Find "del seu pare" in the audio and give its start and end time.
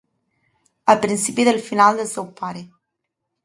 2.03-2.69